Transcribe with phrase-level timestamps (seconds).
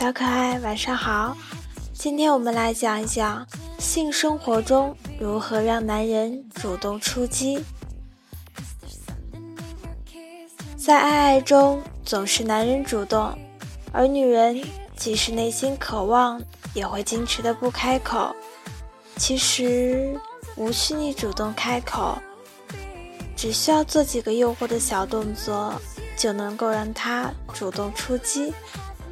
[0.00, 1.36] 小可爱，晚上好。
[1.92, 3.46] 今天我们来讲一讲
[3.78, 7.62] 性生活中如何让男人主动出击。
[10.74, 13.38] 在爱爱中，总是男人主动，
[13.92, 14.64] 而女人
[14.96, 16.40] 即使内心渴望，
[16.72, 18.34] 也会矜持的不开口。
[19.16, 20.18] 其实
[20.56, 22.16] 无需你主动开口，
[23.36, 25.74] 只需要做几个诱惑的小动作，
[26.16, 28.54] 就能够让他主动出击，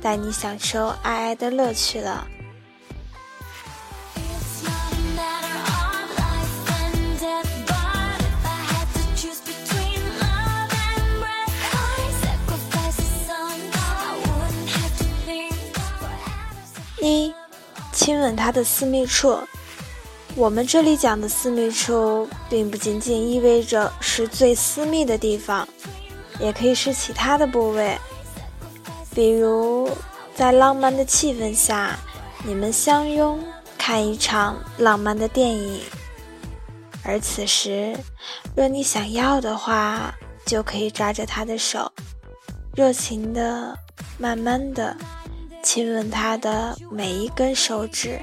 [0.00, 2.26] 带你享受爱爱的乐趣了。
[17.00, 17.32] 一，
[17.92, 19.38] 亲吻他的私密处。
[20.34, 25.66] 我们这里讲的私密处，并不仅仅意味着是最私密的地方，
[26.40, 27.96] 也可以是其他的部位。
[29.14, 29.77] 比如，
[30.38, 31.98] 在浪漫的气氛下，
[32.44, 33.42] 你们相拥
[33.76, 35.80] 看一场浪漫的电影，
[37.02, 37.98] 而此时，
[38.54, 40.14] 若你想要的话，
[40.46, 41.90] 就可以抓着他的手，
[42.76, 43.76] 热情的、
[44.16, 44.96] 慢慢的
[45.60, 48.20] 亲吻他的每一根手指。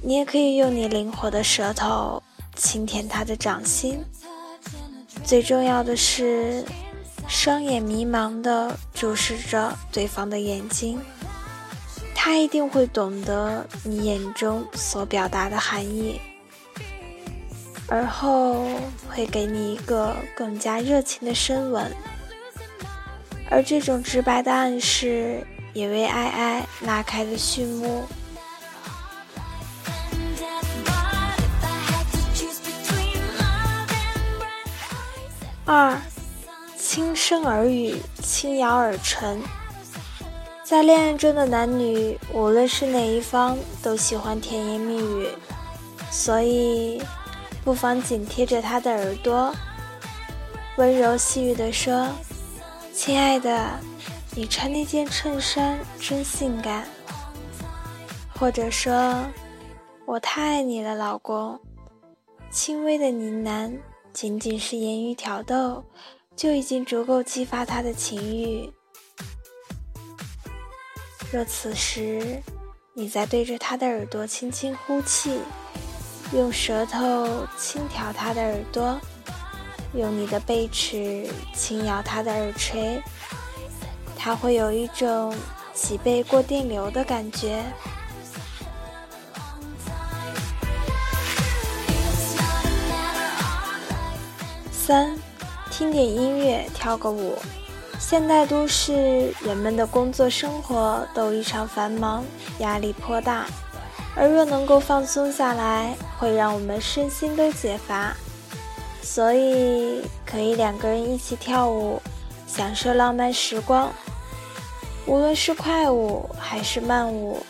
[0.00, 2.22] 你也可以用你灵活的舌头
[2.54, 4.02] 轻舔他的掌心，
[5.22, 6.64] 最重要的是，
[7.28, 11.00] 双眼迷茫地注视着对方的眼睛，
[12.14, 16.20] 他一定会懂得你眼中所表达的含义，
[17.88, 18.66] 而后
[19.08, 21.94] 会给你一个更加热情的深吻，
[23.50, 28.04] 而这种直白的暗示也为爱爱拉开了序幕。
[35.64, 36.00] 二，
[36.96, 39.38] 轻声耳语，轻咬耳唇。
[40.64, 45.28] 在恋爱中的男女，无论是哪一方，都喜欢甜言蜜语，
[46.10, 47.02] 所以
[47.62, 49.54] 不妨紧贴着他的耳朵，
[50.78, 52.08] 温柔细语地说
[52.94, 53.78] ：“亲爱的，
[54.34, 56.88] 你穿那件衬衫真性感。”
[58.40, 59.22] 或者说
[60.06, 61.60] ：“我太爱你了，老公。”
[62.50, 63.76] 轻微的呢喃。
[64.14, 65.84] 仅仅是言语挑逗，
[66.36, 68.70] 就已经足够激发他的情欲。
[71.32, 72.42] 若此时
[72.94, 75.40] 你在对着他的耳朵轻轻呼气，
[76.32, 79.00] 用舌头轻挑他的耳朵，
[79.94, 83.02] 用你的背齿轻咬他的耳垂，
[84.16, 85.34] 他会有一种
[85.72, 87.64] 脊背过电流的感觉。
[94.70, 95.15] 三，
[95.78, 97.34] 听点音乐，跳个舞。
[97.98, 102.24] 现代都市人们的工作生活都异常繁忙，
[102.60, 103.44] 压力颇大，
[104.16, 108.16] 而若能够放松下来，会让我们身心都解乏。
[109.02, 112.00] 所以可以两个人一起跳舞，
[112.46, 113.92] 享受浪漫时光。
[115.04, 117.44] 无论是快舞还是慢舞，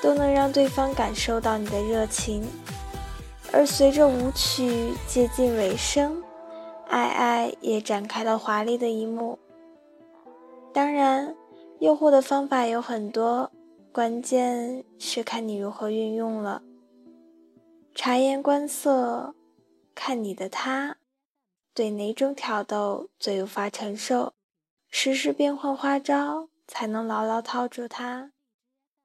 [0.00, 2.46] 都能让对方感受到你的热情。
[3.50, 6.22] 而随着舞曲接近尾声。
[6.92, 9.38] 爱爱也展开了华丽的一幕。
[10.74, 11.34] 当然，
[11.80, 13.50] 诱惑的方法有很多，
[13.90, 16.62] 关键是看你如何运用了。
[17.94, 19.34] 察言观色，
[19.94, 20.98] 看你的他，
[21.72, 24.34] 对哪种挑逗最无法承受，
[24.90, 28.31] 时时变换花招，才能牢牢套住他。